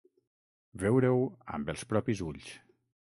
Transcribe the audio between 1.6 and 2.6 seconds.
els propis ulls.